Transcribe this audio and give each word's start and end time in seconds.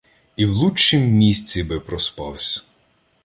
І 0.35 0.45
в 0.45 0.51
лучшім 0.51 1.01
місці 1.07 1.63
би 1.63 1.79
проспавсь. 1.79 2.65